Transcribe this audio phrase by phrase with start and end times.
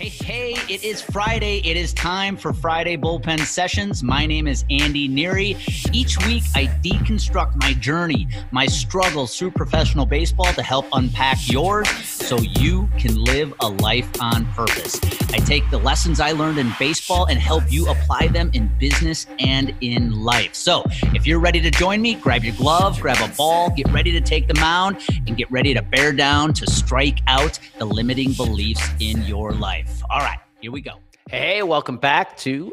[0.00, 1.58] Hey, hey, it is Friday.
[1.58, 4.02] It is time for Friday Bullpen Sessions.
[4.02, 5.58] My name is Andy Neary.
[5.94, 12.19] Each week, I deconstruct my journey, my struggles through professional baseball to help unpack yours
[12.30, 15.00] so you can live a life on purpose.
[15.32, 19.26] I take the lessons I learned in baseball and help you apply them in business
[19.40, 20.54] and in life.
[20.54, 24.12] So if you're ready to join me, grab your glove, grab a ball, get ready
[24.12, 28.32] to take the mound, and get ready to bear down to strike out the limiting
[28.34, 30.00] beliefs in your life.
[30.08, 31.00] All right, here we go.
[31.28, 32.72] Hey, welcome back to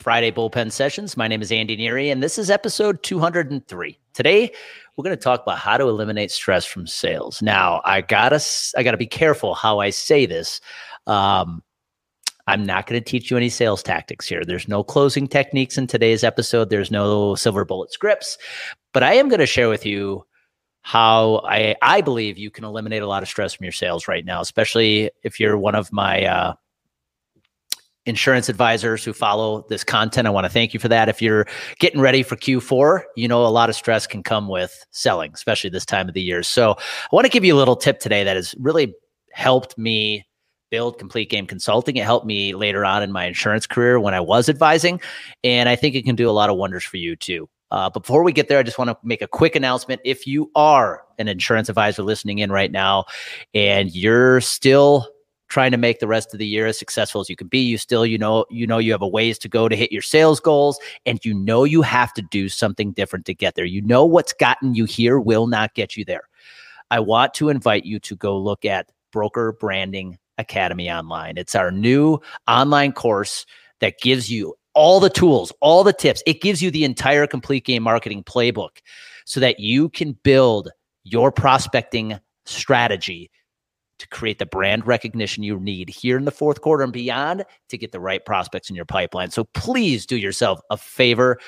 [0.00, 1.16] Friday Bullpen Sessions.
[1.16, 3.98] My name is Andy Neary, and this is episode 203.
[4.14, 4.50] Today,
[4.96, 7.42] we're going to talk about how to eliminate stress from sales.
[7.42, 8.40] Now, I gotta,
[8.76, 10.60] I gotta be careful how I say this.
[11.06, 11.62] Um,
[12.46, 14.42] I'm not going to teach you any sales tactics here.
[14.44, 16.70] There's no closing techniques in today's episode.
[16.70, 18.38] There's no silver bullet scripts,
[18.92, 20.24] but I am going to share with you
[20.82, 24.24] how I I believe you can eliminate a lot of stress from your sales right
[24.24, 26.54] now, especially if you're one of my uh,
[28.06, 30.26] insurance advisors who follow this content.
[30.26, 31.08] I want to thank you for that.
[31.08, 31.46] If you're
[31.78, 35.70] getting ready for Q4, you know a lot of stress can come with selling, especially
[35.70, 36.42] this time of the year.
[36.42, 38.94] So I want to give you a little tip today that has really
[39.32, 40.24] helped me
[40.70, 41.96] build complete game consulting.
[41.96, 45.00] It helped me later on in my insurance career when I was advising.
[45.44, 47.48] And I think it can do a lot of wonders for you too.
[47.70, 50.00] Uh, before we get there, I just want to make a quick announcement.
[50.04, 53.04] If you are an insurance advisor listening in right now
[53.54, 55.08] and you're still
[55.56, 57.78] trying to make the rest of the year as successful as you can be, you
[57.78, 60.38] still, you know, you know you have a ways to go to hit your sales
[60.38, 63.64] goals and you know you have to do something different to get there.
[63.64, 66.28] You know what's gotten you here will not get you there.
[66.90, 71.38] I want to invite you to go look at Broker Branding Academy online.
[71.38, 73.46] It's our new online course
[73.80, 76.22] that gives you all the tools, all the tips.
[76.26, 78.82] It gives you the entire complete game marketing playbook
[79.24, 80.68] so that you can build
[81.04, 83.30] your prospecting strategy
[83.98, 87.78] to create the brand recognition you need here in the fourth quarter and beyond to
[87.78, 89.30] get the right prospects in your pipeline.
[89.30, 91.38] So please do yourself a favor.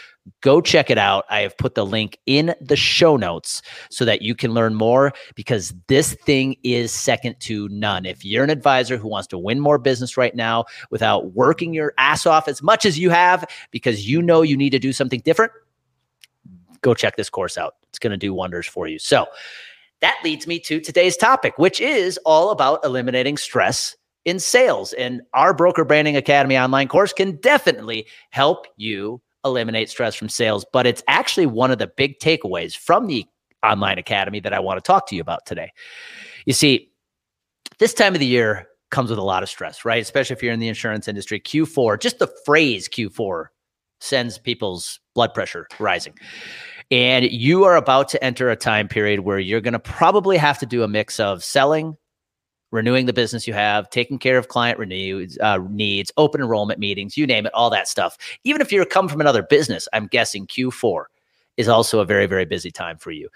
[0.40, 1.24] Go check it out.
[1.30, 5.12] I have put the link in the show notes so that you can learn more
[5.34, 8.06] because this thing is second to none.
[8.06, 11.94] If you're an advisor who wants to win more business right now without working your
[11.98, 15.20] ass off as much as you have because you know you need to do something
[15.20, 15.52] different,
[16.80, 17.74] go check this course out.
[17.88, 18.98] It's going to do wonders for you.
[18.98, 19.26] So,
[20.00, 24.92] that leads me to today's topic, which is all about eliminating stress in sales.
[24.92, 30.64] And our Broker Branding Academy online course can definitely help you eliminate stress from sales.
[30.72, 33.26] But it's actually one of the big takeaways from the
[33.64, 35.72] online academy that I want to talk to you about today.
[36.46, 36.92] You see,
[37.78, 40.00] this time of the year comes with a lot of stress, right?
[40.00, 41.40] Especially if you're in the insurance industry.
[41.40, 43.46] Q4, just the phrase Q4
[44.00, 46.14] sends people's blood pressure rising.
[46.90, 50.58] And you are about to enter a time period where you're going to probably have
[50.58, 51.96] to do a mix of selling,
[52.70, 57.16] renewing the business you have, taking care of client renews, uh, needs, open enrollment meetings,
[57.16, 58.16] you name it, all that stuff.
[58.44, 61.04] Even if you're come from another business, I'm guessing Q4
[61.58, 63.28] is also a very, very busy time for you.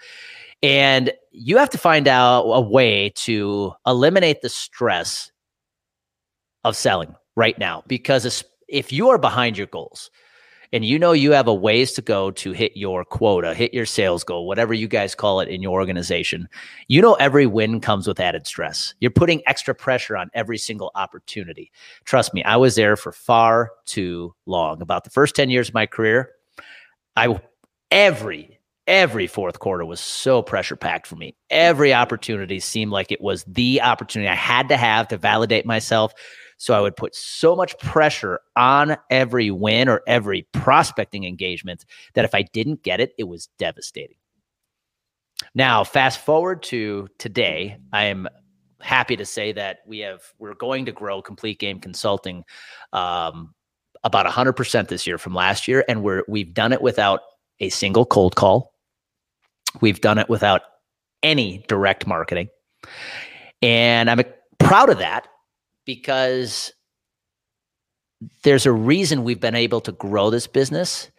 [0.63, 5.31] And you have to find out a way to eliminate the stress
[6.63, 10.09] of selling right now because if you are behind your goals,
[10.73, 13.85] and you know you have a ways to go to hit your quota, hit your
[13.85, 16.49] sales goal, whatever you guys call it in your organization,
[16.87, 18.95] you know every win comes with added stress.
[18.99, 21.71] You're putting extra pressure on every single opportunity.
[22.03, 24.81] Trust me, I was there for far too long.
[24.81, 26.31] About the first 10 years of my career,
[27.15, 27.39] I
[27.91, 31.35] every every fourth quarter was so pressure packed for me.
[31.49, 36.13] Every opportunity seemed like it was the opportunity I had to have to validate myself,
[36.63, 42.23] so I would put so much pressure on every win or every prospecting engagement that
[42.23, 44.15] if I didn't get it, it was devastating.
[45.53, 48.29] Now, fast forward to today, I am
[48.79, 52.45] happy to say that we have we're going to grow complete game consulting
[52.93, 53.53] um,
[54.05, 57.19] about 100% this year from last year and we're we've done it without
[57.59, 58.73] a single cold call
[59.81, 60.61] we've done it without
[61.23, 62.49] any direct marketing
[63.61, 64.19] and i'm
[64.59, 65.27] proud of that
[65.85, 66.73] because
[68.43, 71.09] there's a reason we've been able to grow this business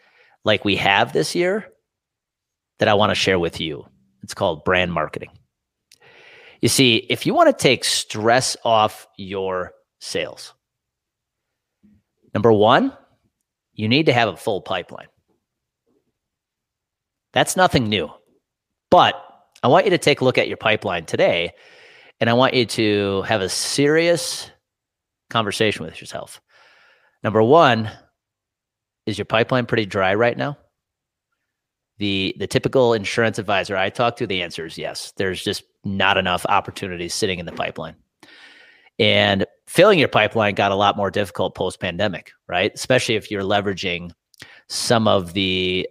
[0.45, 1.67] like we have this year
[2.79, 3.87] that I want to share with you.
[4.23, 5.31] It's called brand marketing.
[6.61, 10.55] You see, if you want to take stress off your sales,
[12.33, 12.97] number one,
[13.75, 15.09] you need to have a full pipeline.
[17.33, 18.11] That's nothing new.
[18.91, 19.15] But
[19.63, 21.53] I want you to take a look at your pipeline today,
[22.21, 24.51] and I want you to have a serious
[25.35, 26.41] conversation with yourself.
[27.25, 27.91] Number one,
[29.05, 30.57] is your pipeline pretty dry right now?
[31.99, 35.13] The the typical insurance advisor I talk to, the answer is yes.
[35.17, 37.97] There's just not enough opportunities sitting in the pipeline.
[39.01, 42.71] And filling your pipeline got a lot more difficult post pandemic, right?
[42.73, 44.13] Especially if you're leveraging
[44.69, 45.89] some of the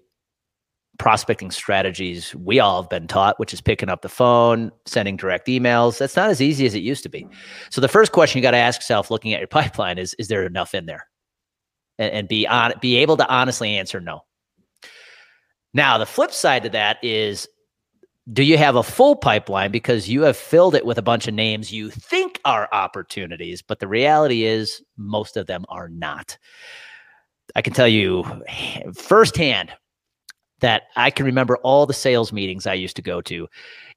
[0.99, 5.47] prospecting strategies we all have been taught, which is picking up the phone, sending direct
[5.47, 5.97] emails.
[5.97, 7.27] That's not as easy as it used to be.
[7.69, 10.27] So the first question you got to ask yourself looking at your pipeline is is
[10.27, 11.07] there enough in there?
[11.99, 14.21] And, and be on be able to honestly answer no.
[15.73, 17.47] Now, the flip side to that is
[18.31, 21.33] do you have a full pipeline because you have filled it with a bunch of
[21.33, 26.37] names you think are opportunities, but the reality is most of them are not.
[27.55, 28.23] I can tell you
[28.95, 29.73] firsthand
[30.63, 33.49] that I can remember all the sales meetings I used to go to.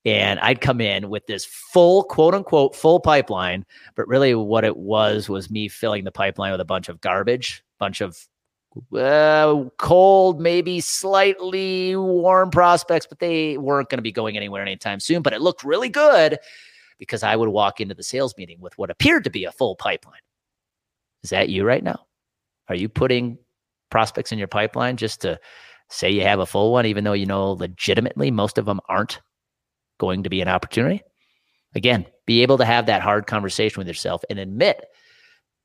[0.05, 3.65] And I'd come in with this full, quote unquote, full pipeline.
[3.95, 7.63] But really, what it was was me filling the pipeline with a bunch of garbage,
[7.79, 8.19] bunch of
[8.93, 14.99] uh, cold, maybe slightly warm prospects, but they weren't going to be going anywhere anytime
[14.99, 15.23] soon.
[15.23, 16.37] But it looked really good
[16.99, 19.77] because I would walk into the sales meeting with what appeared to be a full
[19.77, 20.19] pipeline.
[21.23, 22.07] Is that you right now?
[22.69, 23.39] Are you putting
[23.89, 25.39] prospects in your pipeline just to
[25.89, 29.21] say you have a full one, even though you know legitimately most of them aren't
[29.99, 31.03] going to be an opportunity.
[31.75, 34.85] Again, be able to have that hard conversation with yourself and admit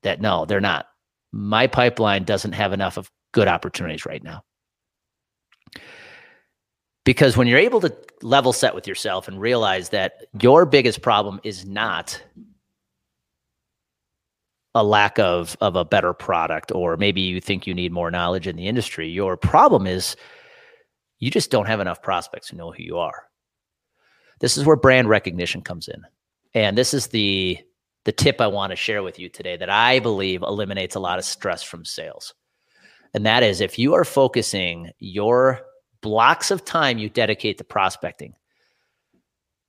[0.02, 0.86] that no, they're not.
[1.32, 4.42] My pipeline doesn't have enough of good opportunities right now.
[7.04, 11.40] Because when you're able to level set with yourself and realize that your biggest problem
[11.42, 12.22] is not
[14.74, 18.46] a lack of of a better product or maybe you think you need more knowledge
[18.46, 19.08] in the industry.
[19.08, 20.16] Your problem is
[21.18, 23.24] you just don't have enough prospects who know who you are.
[24.40, 26.02] This is where brand recognition comes in.
[26.54, 27.58] And this is the
[28.04, 31.18] the tip i want to share with you today that i believe eliminates a lot
[31.18, 32.34] of stress from sales.
[33.14, 35.60] And that is if you are focusing your
[36.00, 38.34] blocks of time you dedicate to prospecting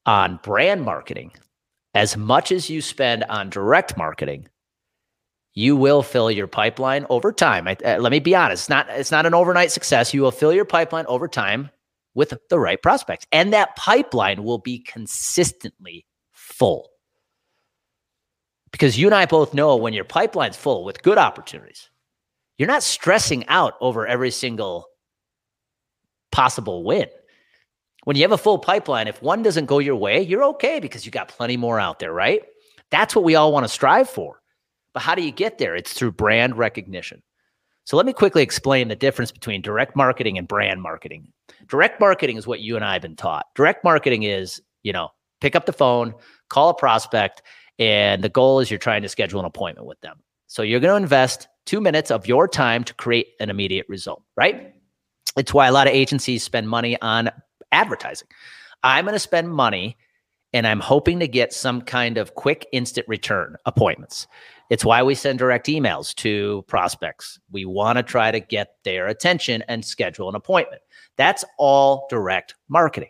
[0.06, 1.32] on brand marketing
[1.94, 4.48] as much as you spend on direct marketing
[5.54, 7.68] you will fill your pipeline over time.
[7.68, 10.14] I, uh, let me be honest, it's not it's not an overnight success.
[10.14, 11.70] You will fill your pipeline over time
[12.16, 16.90] with the right prospects, and that pipeline will be consistently full.
[18.72, 21.90] Because you and I both know when your pipeline's full with good opportunities,
[22.58, 24.88] you're not stressing out over every single
[26.32, 27.08] possible win.
[28.06, 31.06] When you have a full pipeline, if one doesn't go your way, you're okay because
[31.06, 32.42] you got plenty more out there, right?
[32.90, 34.43] That's what we all want to strive for.
[34.94, 35.76] But how do you get there?
[35.76, 37.22] It's through brand recognition.
[37.86, 41.28] So let me quickly explain the difference between direct marketing and brand marketing.
[41.68, 43.48] Direct marketing is what you and I have been taught.
[43.56, 45.10] Direct marketing is, you know,
[45.42, 46.14] pick up the phone,
[46.50, 47.42] call a prospect,
[47.80, 50.20] and the goal is you're trying to schedule an appointment with them.
[50.48, 54.24] So you're going to invest two minutes of your time to create an immediate result,
[54.38, 54.74] right?
[55.36, 57.32] It's why a lot of agencies spend money on
[57.72, 58.28] advertising.
[58.84, 59.98] I'm going to spend money
[60.54, 64.28] and I'm hoping to get some kind of quick instant return appointments.
[64.70, 67.40] It's why we send direct emails to prospects.
[67.52, 70.82] We want to try to get their attention and schedule an appointment.
[71.18, 73.10] That's all direct marketing.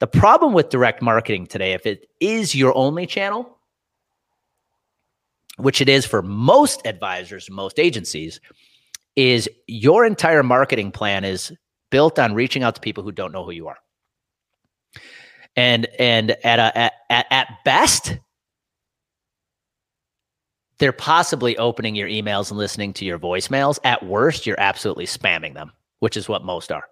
[0.00, 3.58] The problem with direct marketing today, if it is your only channel,
[5.56, 8.40] which it is for most advisors, most agencies,
[9.16, 11.52] is your entire marketing plan is
[11.90, 13.76] built on reaching out to people who don't know who you are
[15.56, 18.18] and and at a at, at, at best
[20.78, 23.78] they're possibly opening your emails and listening to your voicemails.
[23.84, 26.84] At worst you're absolutely spamming them which is what most are.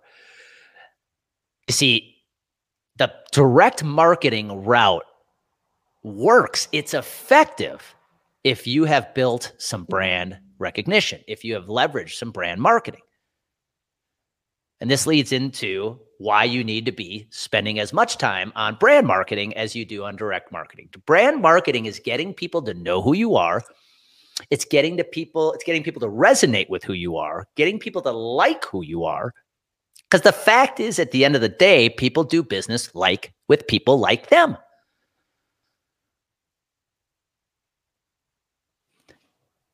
[1.68, 2.16] You see
[2.96, 5.04] the direct marketing route
[6.02, 6.68] works.
[6.72, 7.94] It's effective
[8.44, 13.00] if you have built some brand recognition if you have leveraged some brand marketing.
[14.80, 19.06] And this leads into why you need to be spending as much time on brand
[19.06, 20.86] marketing as you do on direct marketing.
[21.06, 23.62] Brand marketing is getting people to know who you are.
[24.50, 28.02] It's getting to people, it's getting people to resonate with who you are, getting people
[28.02, 29.32] to like who you are.
[30.10, 33.66] Because the fact is, at the end of the day, people do business like with
[33.66, 34.58] people like them.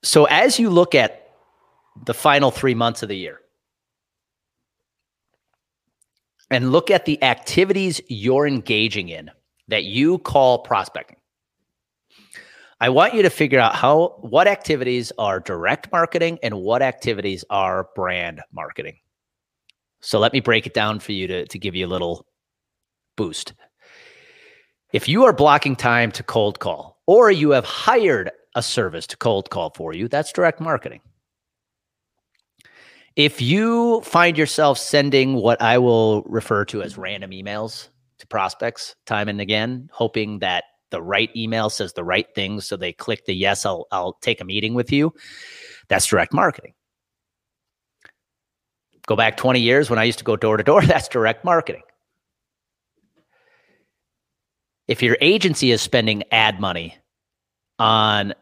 [0.04, 1.28] So as you look at
[2.04, 3.40] the final three months of the year,
[6.50, 9.30] and look at the activities you're engaging in
[9.68, 11.16] that you call prospecting.
[12.78, 17.44] I want you to figure out how what activities are direct marketing and what activities
[17.48, 18.98] are brand marketing.
[20.00, 22.26] So let me break it down for you to, to give you a little
[23.16, 23.54] boost.
[24.92, 29.16] If you are blocking time to cold call, or you have hired a service to
[29.16, 31.00] cold call for you, that's direct marketing.
[33.16, 38.94] If you find yourself sending what I will refer to as random emails to prospects
[39.06, 42.66] time and again, hoping that the right email says the right things.
[42.66, 45.14] So they click the yes, I'll, I'll take a meeting with you.
[45.88, 46.74] That's direct marketing.
[49.06, 51.82] Go back 20 years when I used to go door to door, that's direct marketing.
[54.88, 56.96] If your agency is spending ad money
[57.78, 58.34] on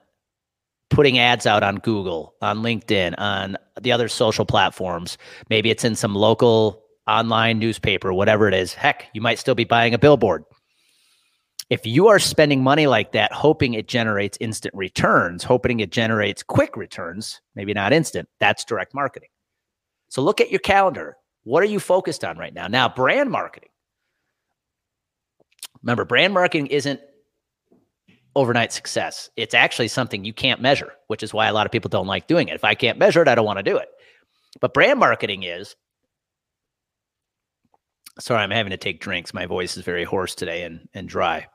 [0.95, 5.19] putting ads out on Google, on LinkedIn, on the other social platforms,
[5.51, 9.65] maybe it's in some local online newspaper, whatever it is, heck, you might still be
[9.65, 10.45] buying a billboard.
[11.69, 16.43] If you are spending money like that, hoping it generates instant returns, hoping it generates
[16.43, 19.31] quick returns, maybe not instant, that's direct marketing.
[20.09, 21.17] So look at your calendar.
[21.43, 22.69] What are you focused on right now?
[22.69, 23.71] Now, brand marketing.
[25.83, 27.01] Remember, brand marketing isn't
[28.37, 29.31] overnight success.
[29.37, 32.27] It's actually something you can't measure, which is why a lot of people don't like
[32.27, 32.55] doing it.
[32.55, 33.89] If I can't measure it, I don't want to do it.
[34.61, 35.77] But brand marketing is
[38.21, 39.35] sorry, I'm having to take drinks.
[39.35, 41.47] My voice is very hoarse today and, and dry.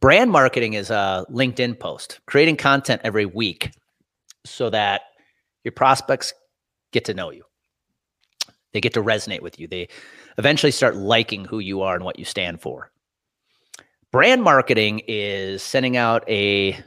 [0.00, 3.70] Brand marketing is a LinkedIn post, creating content every week
[4.44, 5.02] so that
[5.62, 6.32] your prospects
[6.92, 7.44] get to know you.
[8.72, 9.68] They get to resonate with you.
[9.68, 9.88] They
[10.36, 12.90] eventually start liking who you are and what you stand for.
[14.14, 16.78] Brand marketing is sending out a,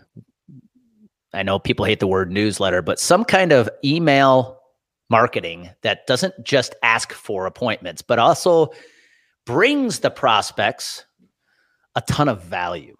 [1.33, 4.61] I know people hate the word newsletter, but some kind of email
[5.09, 8.69] marketing that doesn't just ask for appointments, but also
[9.45, 11.03] brings the prospects
[11.97, 12.95] a ton of value.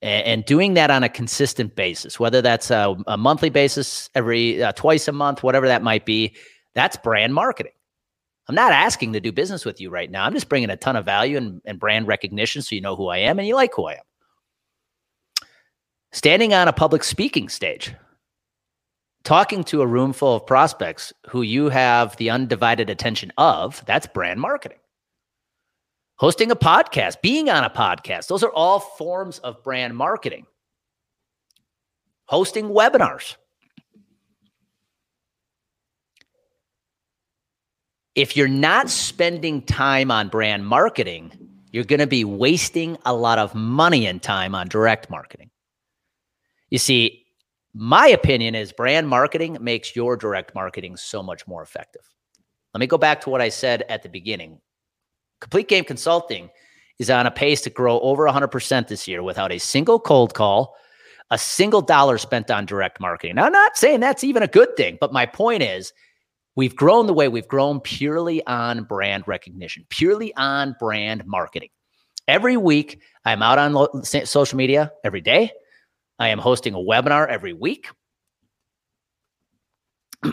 [0.00, 4.72] And, doing that on a consistent basis, whether that's a, a monthly basis, every uh,
[4.72, 6.34] twice a month, whatever that might be,
[6.74, 7.72] that's brand marketing.
[8.50, 10.24] I'm not asking to do business with you right now.
[10.24, 13.06] I'm just bringing a ton of value and, and brand recognition so you know who
[13.06, 14.02] I am and you like who I am.
[16.10, 17.94] Standing on a public speaking stage,
[19.22, 24.08] talking to a room full of prospects who you have the undivided attention of, that's
[24.08, 24.78] brand marketing.
[26.16, 30.44] Hosting a podcast, being on a podcast, those are all forms of brand marketing.
[32.24, 33.36] Hosting webinars.
[38.20, 41.32] If you're not spending time on brand marketing,
[41.72, 45.48] you're going to be wasting a lot of money and time on direct marketing.
[46.68, 47.24] You see,
[47.72, 52.02] my opinion is brand marketing makes your direct marketing so much more effective.
[52.74, 54.60] Let me go back to what I said at the beginning.
[55.40, 56.50] Complete Game Consulting
[56.98, 60.76] is on a pace to grow over 100% this year without a single cold call,
[61.30, 63.36] a single dollar spent on direct marketing.
[63.36, 65.94] Now, I'm not saying that's even a good thing, but my point is
[66.56, 71.70] we've grown the way we've grown purely on brand recognition, purely on brand marketing.
[72.28, 75.50] Every week, I'm out on social media every day.
[76.18, 77.88] I am hosting a webinar every week.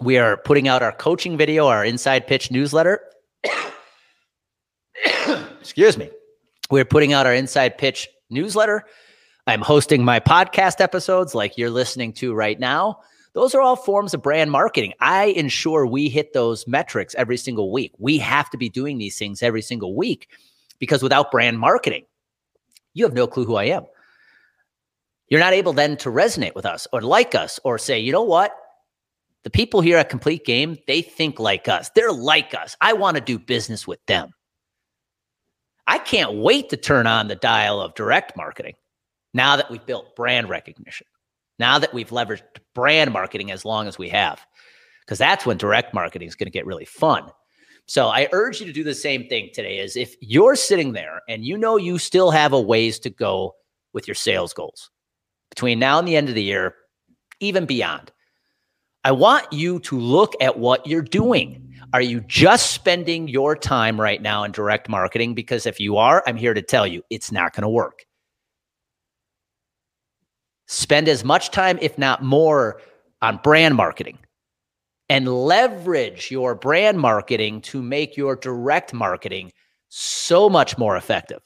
[0.00, 3.00] we are putting out our coaching video, our inside pitch newsletter.
[5.60, 6.10] Excuse me.
[6.70, 8.84] We're putting out our inside pitch newsletter.
[9.46, 13.00] I'm hosting my podcast episodes like you're listening to right now.
[13.32, 14.92] Those are all forms of brand marketing.
[15.00, 17.92] I ensure we hit those metrics every single week.
[17.98, 20.28] We have to be doing these things every single week
[20.78, 22.04] because without brand marketing,
[22.94, 23.84] you have no clue who I am.
[25.28, 28.24] You're not able then to resonate with us or like us or say, you know
[28.24, 28.52] what?
[29.44, 31.90] The people here at Complete Game, they think like us.
[31.94, 32.76] They're like us.
[32.80, 34.30] I want to do business with them.
[35.86, 38.74] I can't wait to turn on the dial of direct marketing
[39.32, 41.06] now that we've built brand recognition,
[41.60, 42.42] now that we've leveraged
[42.74, 44.44] brand marketing as long as we have,
[45.04, 47.30] because that's when direct marketing is going to get really fun.
[47.86, 51.22] So I urge you to do the same thing today is if you're sitting there
[51.28, 53.54] and you know you still have a ways to go
[53.92, 54.90] with your sales goals
[55.50, 56.74] between now and the end of the year,
[57.40, 58.12] even beyond.
[59.02, 61.74] I want you to look at what you're doing.
[61.92, 65.34] Are you just spending your time right now in direct marketing?
[65.34, 68.04] Because if you are, I'm here to tell you it's not going to work.
[70.72, 72.80] Spend as much time, if not more,
[73.20, 74.18] on brand marketing
[75.08, 79.50] and leverage your brand marketing to make your direct marketing
[79.88, 81.40] so much more effective.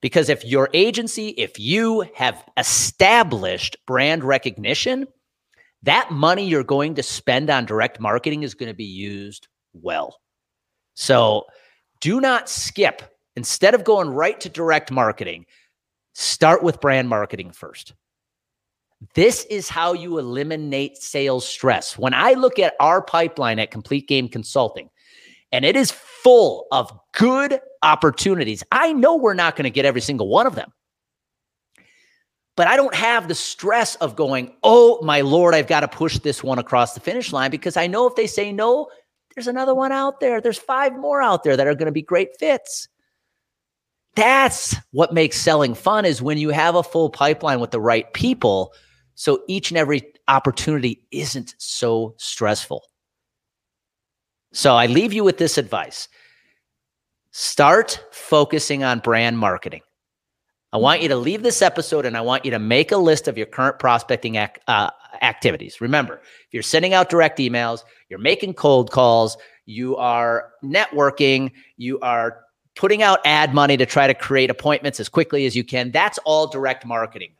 [0.00, 5.06] Because if your agency, if you have established brand recognition,
[5.84, 10.18] that money you're going to spend on direct marketing is going to be used well.
[10.94, 11.44] So
[12.00, 13.14] do not skip.
[13.36, 15.46] Instead of going right to direct marketing,
[16.14, 17.94] start with brand marketing first.
[19.14, 21.96] This is how you eliminate sales stress.
[21.96, 24.90] When I look at our pipeline at Complete Game Consulting,
[25.52, 28.62] and it is full of good opportunities.
[28.70, 30.72] I know we're not going to get every single one of them.
[32.56, 36.18] But I don't have the stress of going, oh, my Lord, I've got to push
[36.18, 38.88] this one across the finish line because I know if they say no,
[39.34, 40.40] there's another one out there.
[40.40, 42.88] There's five more out there that are going to be great fits.
[44.14, 48.12] That's what makes selling fun is when you have a full pipeline with the right
[48.12, 48.74] people.
[49.20, 52.82] So each and every opportunity isn't so stressful.
[54.54, 56.08] So I leave you with this advice
[57.30, 59.82] start focusing on brand marketing.
[60.72, 63.28] I want you to leave this episode and I want you to make a list
[63.28, 64.88] of your current prospecting ac- uh,
[65.20, 65.82] activities.
[65.82, 69.36] Remember, if you're sending out direct emails, you're making cold calls,
[69.66, 72.40] you are networking, you are
[72.74, 76.16] putting out ad money to try to create appointments as quickly as you can, that's
[76.24, 77.32] all direct marketing.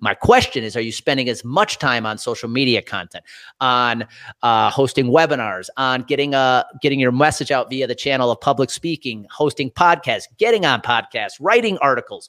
[0.00, 3.24] My question is Are you spending as much time on social media content,
[3.60, 4.06] on
[4.42, 8.70] uh, hosting webinars, on getting, uh, getting your message out via the channel of public
[8.70, 12.28] speaking, hosting podcasts, getting on podcasts, writing articles?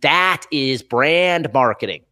[0.00, 2.04] That is brand marketing.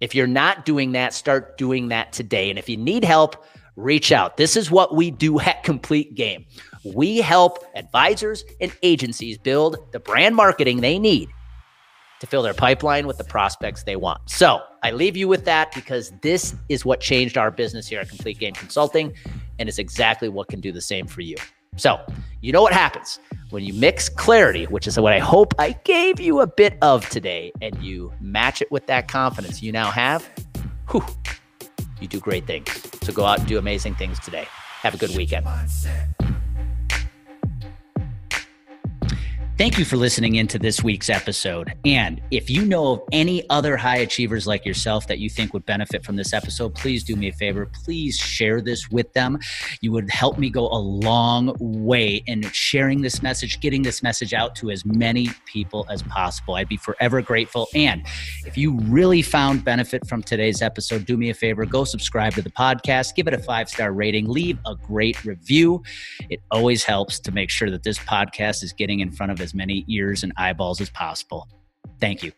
[0.00, 2.50] If you're not doing that, start doing that today.
[2.50, 3.44] And if you need help,
[3.76, 4.36] reach out.
[4.36, 6.44] This is what we do at Complete Game.
[6.84, 11.30] We help advisors and agencies build the brand marketing they need
[12.24, 14.20] to fill their pipeline with the prospects they want.
[14.28, 18.08] So I leave you with that because this is what changed our business here at
[18.08, 19.14] Complete Game Consulting,
[19.58, 21.36] and it's exactly what can do the same for you.
[21.76, 22.00] So,
[22.40, 23.18] you know what happens
[23.50, 27.08] when you mix clarity, which is what I hope I gave you a bit of
[27.08, 30.28] today, and you match it with that confidence you now have.
[30.90, 31.04] Whew,
[32.00, 32.68] you do great things.
[33.02, 34.46] So go out and do amazing things today.
[34.82, 35.46] Have a good weekend.
[39.56, 41.72] Thank you for listening into this week's episode.
[41.84, 45.64] And if you know of any other high achievers like yourself that you think would
[45.64, 47.66] benefit from this episode, please do me a favor.
[47.84, 49.38] Please share this with them.
[49.80, 54.34] You would help me go a long way in sharing this message, getting this message
[54.34, 56.56] out to as many people as possible.
[56.56, 57.68] I'd be forever grateful.
[57.76, 58.04] And
[58.44, 62.42] if you really found benefit from today's episode, do me a favor go subscribe to
[62.42, 65.84] the podcast, give it a five star rating, leave a great review.
[66.28, 69.54] It always helps to make sure that this podcast is getting in front of as
[69.54, 71.46] many ears and eyeballs as possible.
[72.00, 72.32] Thank you.